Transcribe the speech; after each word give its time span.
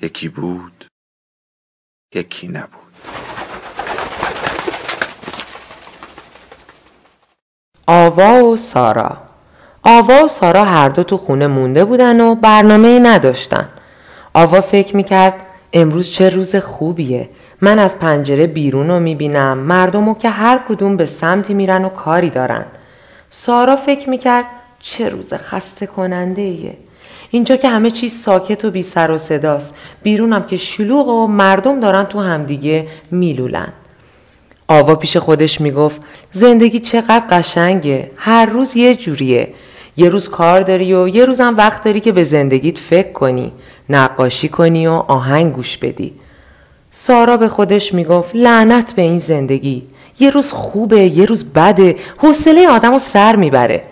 یکی 0.00 0.28
بود 0.28 0.86
یکی 2.14 2.48
نبود. 2.48 2.82
آوا 7.86 8.44
و 8.44 8.56
سارا. 8.56 9.16
آوا 9.82 10.24
و 10.24 10.28
سارا 10.28 10.64
هر 10.64 10.88
دو 10.88 11.04
تو 11.04 11.16
خونه 11.16 11.46
مونده 11.46 11.84
بودن 11.84 12.20
و 12.20 12.34
برنامه 12.34 12.98
نداشتن. 12.98 13.68
آوا 14.34 14.60
فکر 14.60 14.96
می‌کرد 14.96 15.34
امروز 15.72 16.10
چه 16.10 16.30
روز 16.30 16.56
خوبیه. 16.56 17.30
من 17.60 17.78
از 17.78 17.98
پنجره 17.98 18.46
بیرون 18.46 18.88
رو 18.88 19.00
می‌بینم. 19.00 19.58
مردم 19.58 20.14
که 20.14 20.30
هر 20.30 20.60
کدوم 20.68 20.96
به 20.96 21.06
سمتی 21.06 21.54
میرن 21.54 21.84
و 21.84 21.88
کاری 21.88 22.30
دارن. 22.30 22.66
سارا 23.30 23.76
فکر 23.76 24.10
می‌کرد 24.10 24.44
چه 24.78 25.08
روز 25.08 25.34
خسته 25.34 25.86
کننده 25.86 26.42
ایه 26.42 26.76
اینجا 27.30 27.56
که 27.56 27.68
همه 27.68 27.90
چیز 27.90 28.12
ساکت 28.12 28.64
و 28.64 28.70
بی 28.70 28.82
سر 28.82 29.10
و 29.10 29.18
صداست. 29.18 29.74
بیرونم 30.02 30.42
که 30.42 30.56
شلوغ 30.56 31.08
و 31.08 31.26
مردم 31.26 31.80
دارن 31.80 32.04
تو 32.04 32.20
همدیگه 32.20 32.86
میلولن. 33.10 33.72
آوا 34.68 34.94
پیش 34.94 35.16
خودش 35.16 35.60
می‌گفت 35.60 36.00
زندگی 36.32 36.80
چقدر 36.80 37.24
قشنگه. 37.30 38.10
هر 38.16 38.46
روز 38.46 38.76
یه 38.76 38.94
جوریه. 38.94 39.48
یه 39.96 40.08
روز 40.08 40.28
کار 40.28 40.60
داری 40.60 40.94
و 40.94 41.08
یه 41.08 41.24
روزم 41.24 41.54
وقت 41.56 41.84
داری 41.84 42.00
که 42.00 42.12
به 42.12 42.24
زندگیت 42.24 42.78
فکر 42.78 43.12
کنی 43.12 43.52
نقاشی 43.90 44.48
کنی 44.48 44.86
و 44.86 44.90
آهنگ 44.92 45.52
گوش 45.52 45.78
بدی. 45.78 46.12
سارا 46.90 47.36
به 47.36 47.48
خودش 47.48 47.94
می‌گفت 47.94 48.30
لعنت 48.34 48.92
به 48.92 49.02
این 49.02 49.18
زندگی. 49.18 49.82
یه 50.20 50.30
روز 50.30 50.52
خوبه 50.52 51.00
یه 51.00 51.24
روز 51.24 51.52
بده. 51.52 51.96
حوصله 52.16 52.68
آدم 52.68 52.92
رو 52.92 52.98
سر 52.98 53.36
می‌بره. 53.36 53.82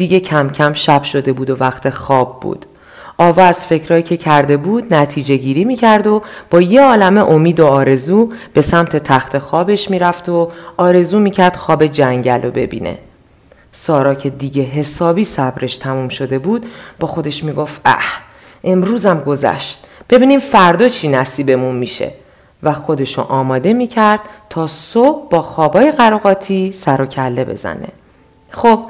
دیگه 0.00 0.20
کم 0.20 0.50
کم 0.50 0.72
شب 0.72 1.02
شده 1.02 1.32
بود 1.32 1.50
و 1.50 1.56
وقت 1.56 1.90
خواب 1.90 2.40
بود. 2.40 2.66
آوا 3.18 3.42
از 3.44 3.66
فکرایی 3.66 4.02
که 4.02 4.16
کرده 4.16 4.56
بود 4.56 4.94
نتیجه 4.94 5.36
گیری 5.36 5.64
می‌کرد 5.64 6.06
و 6.06 6.22
با 6.50 6.60
یه 6.60 6.82
عالم 6.82 7.18
امید 7.18 7.60
و 7.60 7.66
آرزو 7.66 8.28
به 8.54 8.62
سمت 8.62 8.96
تخت 8.96 9.38
خوابش 9.38 9.90
می‌رفت 9.90 10.28
و 10.28 10.48
آرزو 10.76 11.18
می‌کرد 11.18 11.56
خواب 11.56 11.86
جنگل 11.86 12.42
رو 12.42 12.50
ببینه. 12.50 12.98
سارا 13.72 14.14
که 14.14 14.30
دیگه 14.30 14.62
حسابی 14.62 15.24
صبرش 15.24 15.76
تموم 15.76 16.08
شده 16.08 16.38
بود 16.38 16.66
با 17.00 17.08
خودش 17.08 17.44
می‌گفت 17.44 17.80
اه 17.84 18.20
امروزم 18.64 19.20
گذشت. 19.20 19.84
ببینیم 20.10 20.40
فردا 20.40 20.88
چی 20.88 21.08
نصیبمون 21.08 21.74
میشه. 21.74 22.12
و 22.62 22.72
خودشو 22.72 23.22
آماده 23.22 23.72
می‌کرد 23.72 24.20
تا 24.50 24.66
صبح 24.66 25.28
با 25.28 25.42
خوابای 25.42 25.90
قراقاتی 25.90 26.72
سر 26.72 27.02
و 27.02 27.06
کله 27.06 27.44
بزنه. 27.44 27.88
خب 28.50 28.80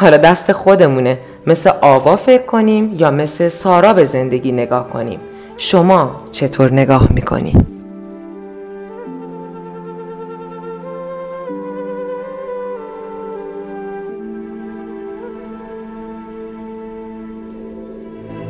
حالا 0.00 0.16
دست 0.16 0.52
خودمونه. 0.52 1.18
مثل 1.46 1.70
آوا 1.82 2.16
فکر 2.16 2.42
کنیم 2.42 2.94
یا 2.98 3.10
مثل 3.10 3.48
سارا 3.48 3.92
به 3.92 4.04
زندگی 4.04 4.52
نگاه 4.52 4.90
کنیم. 4.90 5.20
شما 5.56 6.20
چطور 6.32 6.72
نگاه 6.72 7.12
می‌کنیم؟ 7.12 7.66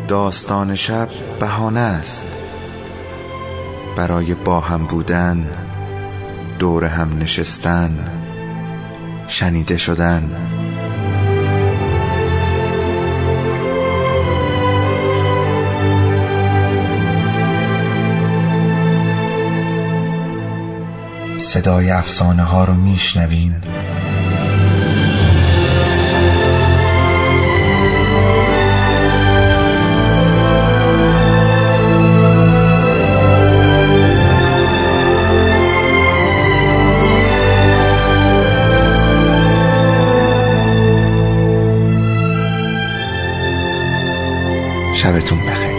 داستان 0.09 0.75
شب 0.75 1.09
بهانه 1.41 1.81
است. 1.81 2.27
برای 3.97 4.35
با 4.35 4.61
هم 4.61 4.85
بودن 4.87 5.47
دور 6.59 6.85
هم 6.85 7.19
نشستن 7.19 7.91
شنیده 9.29 9.77
شدن. 9.77 10.31
صدای 21.61 21.91
افسانه 21.91 22.43
ها 22.43 22.65
رو 22.65 22.75
میشنویم. 22.75 23.63
شبتون 44.95 45.39
بخیر. 45.39 45.70